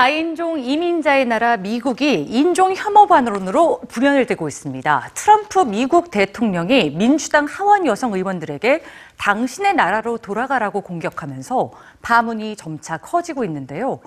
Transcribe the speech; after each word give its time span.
다인종 0.00 0.58
이민자의 0.58 1.26
나라 1.26 1.58
미국이 1.58 2.22
인종 2.22 2.72
혐오 2.74 3.06
반론으로 3.06 3.82
불연을 3.86 4.24
떼고 4.24 4.48
있습니다. 4.48 5.10
트럼프 5.12 5.58
미국 5.58 6.10
대통령이 6.10 6.92
민주당 6.96 7.44
하원 7.44 7.84
여성 7.84 8.14
의원들에게 8.14 8.82
당신의 9.18 9.74
나라로 9.74 10.16
돌아가라고 10.16 10.80
공격하면서 10.80 11.72
파문이 12.00 12.56
점차 12.56 12.96
커지고 12.96 13.44
있는데요. 13.44 14.00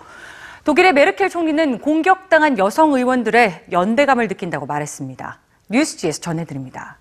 독일의 0.64 0.94
메르켈 0.94 1.30
총리는 1.30 1.78
공격당한 1.78 2.58
여성 2.58 2.94
의원들의 2.94 3.66
연대감을 3.72 4.28
느낀다고 4.30 4.66
말했습니다. 4.66 5.42
뉴스지에서 5.70 6.22
전해드립니다. 6.22 6.98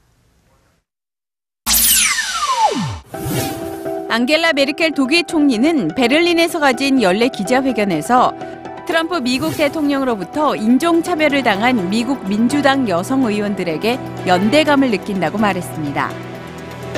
앙겔라 4.10 4.52
메르켈 4.52 4.92
독일 4.92 5.24
총리는 5.24 5.94
베를린에서 5.96 6.60
가진 6.60 7.00
연례 7.00 7.28
기자회견에서 7.28 8.52
트럼프 8.87 9.15
미국 9.15 9.57
대통령으로부터 9.57 10.55
인종차별을 10.55 11.43
당한 11.43 11.89
미국 11.89 12.27
민주당 12.27 12.87
여성 12.87 13.25
의원들에게 13.25 13.99
연대감을 14.25 14.91
느낀다고 14.91 15.37
말했습니다. 15.37 16.09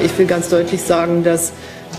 Ich 0.02 0.18
will 0.18 0.28
ganz 0.28 0.50
deutlich 0.50 0.82
sagen, 0.82 1.24
dass 1.24 1.52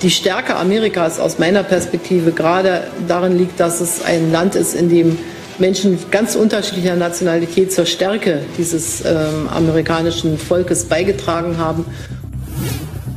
die 0.02 0.10
Stärke 0.10 0.56
Amerikas 0.56 1.18
aus 1.18 1.38
meiner 1.38 1.62
Perspektive 1.62 2.32
gerade 2.32 2.84
darin 3.08 3.36
liegt, 3.36 3.58
dass 3.58 3.80
es 3.80 4.02
ein 4.04 4.32
Land 4.32 4.54
ist, 4.54 4.74
in 4.74 4.88
dem 4.88 5.18
Menschen 5.58 5.98
ganz 6.10 6.36
unterschiedlicher 6.36 6.96
Nationalität 6.96 7.72
zur 7.72 7.84
Stärke 7.84 8.40
dieses 8.56 9.04
ähm, 9.04 9.48
amerikanischen 9.52 10.38
Volkes 10.38 10.84
beigetragen 10.84 11.58
haben. 11.58 11.84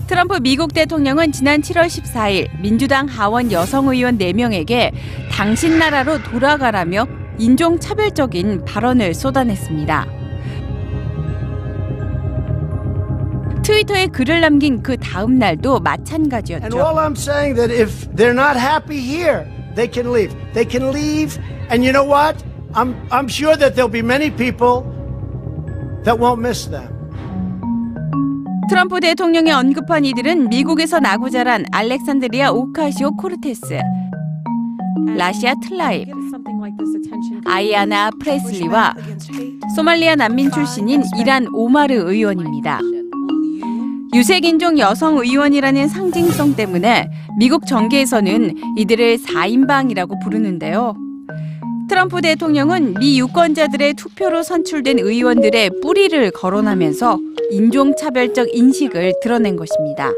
트럼프 0.09 0.39
미국 0.41 0.73
대통령은 0.73 1.33
지난 1.33 1.61
7월 1.61 1.85
14일 1.85 2.49
민주당 2.63 3.07
하원 3.07 3.53
여성 3.53 3.89
의원 3.89 4.17
4명에게 4.17 4.91
당신 5.31 5.79
나라로 5.79 6.23
돌아가라며 6.23 7.07
인종차별적인 7.39 8.65
발언을 8.65 9.13
쏟아냈습니다. 9.13 10.07
트위터에 13.63 14.07
글을 14.07 14.41
남긴 14.41 14.83
그 14.83 14.97
다음 14.97 15.39
날도 15.39 15.81
마찬가지였죠. 15.81 16.69
트럼프 28.69 29.01
대통령이 29.01 29.51
언급한 29.51 30.05
이들은 30.05 30.51
미국에서 30.51 31.01
나고 31.01 31.31
자란 31.31 31.65
알렉산드리아 31.73 32.51
오카시오 32.53 33.17
코르테스, 33.17 33.79
라시다 35.17 35.55
틀라입, 35.63 36.09
아이아나 37.47 38.11
프레슬리와 38.21 38.95
소말리아 39.75 40.17
난민 40.17 40.51
출신인 40.51 41.03
일한 41.19 41.47
오마르 41.55 41.95
의원입니다. 41.95 42.81
유색인종 44.15 44.79
여성 44.79 45.19
의원이라는 45.19 45.89
상징성 45.89 46.57
때문에 46.57 47.11
미국 47.39 47.67
정계에서는 47.67 48.55
이들을 48.77 49.19
4인방이라고 49.19 50.23
부르는데요. 50.23 50.95
트럼프 51.89 52.21
대통령은 52.21 52.95
미 53.01 53.19
유권자들의 53.19 53.95
투표로 53.95 54.43
선출된 54.43 54.99
의원들의 54.99 55.71
뿌리를 55.81 56.31
거론하면서 56.33 57.19
인종차별적 57.51 58.55
인식을 58.55 59.15
드러낸 59.23 59.57
것입니다. 59.57 60.13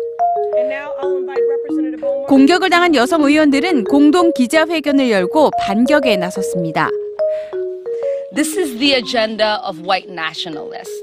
공격을 2.27 2.71
당한 2.71 2.95
여성 2.97 3.23
의원들은 3.23 3.85
공동 3.85 4.33
기자회견을 4.33 5.11
열고 5.11 5.51
반격에 5.61 6.17
나섰습니다. 6.17 6.91
This 8.35 8.59
is 8.59 8.79
the 8.79 8.95
agenda 8.95 9.59
of 9.65 9.81
white 9.87 10.11
nationalists. 10.11 11.01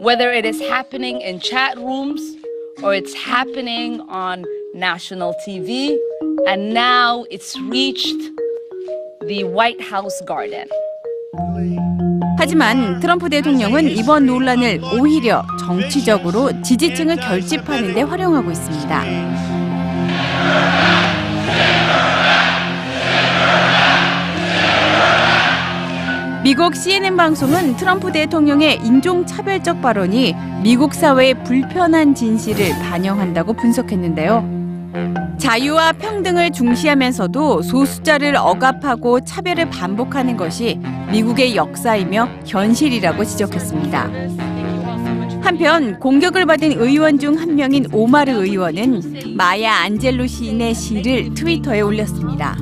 Whether 0.00 0.32
it 0.32 0.46
is 0.46 0.60
happening 0.60 1.20
in 1.22 1.40
chat 1.40 1.76
rooms 1.76 2.20
or 2.82 2.94
it's 2.94 3.14
happening 3.14 4.00
on 4.08 4.44
national 4.74 5.34
TV, 5.46 5.96
and 6.46 6.72
now 6.72 7.24
it's 7.30 7.58
reached 7.70 8.18
the 9.28 9.44
White 9.44 9.84
House 9.84 10.24
garden. 10.26 10.66
하지만 12.38 12.98
트럼프 13.00 13.28
대통령은 13.28 13.88
이번 13.90 14.26
논란을 14.26 14.80
오히려 14.98 15.42
정치적으로 15.60 16.62
지지층을 16.62 17.16
결집하는 17.16 17.94
데 17.94 18.02
활용하고 18.02 18.50
있습니다. 18.50 19.04
미국 26.42 26.74
CNN 26.74 27.16
방송은 27.16 27.76
트럼프 27.76 28.10
대통령의 28.10 28.76
인종차별적 28.82 29.82
발언이 29.82 30.34
미국 30.62 30.94
사회의 30.94 31.34
불편한 31.44 32.14
진실을 32.14 32.70
반영한다고 32.78 33.52
분석했는데요. 33.52 34.57
자유와 35.38 35.92
평등을 35.92 36.50
중시하면서도 36.52 37.62
소수자를 37.62 38.36
억압하고 38.36 39.20
차별을 39.20 39.70
반복하는 39.70 40.36
것이 40.36 40.78
미국의 41.10 41.56
역사이며 41.56 42.28
현실이라고 42.46 43.24
지적했습니다. 43.24 44.10
한편 45.42 45.98
공격을 45.98 46.44
받은 46.46 46.72
의원 46.80 47.18
중 47.18 47.38
한 47.38 47.54
명인 47.54 47.86
오마르 47.92 48.32
의원은 48.32 49.34
마야 49.36 49.74
안젤로 49.84 50.26
시인의 50.26 50.74
시를 50.74 51.32
트위터에 51.34 51.80
올렸습니다. 51.80 52.56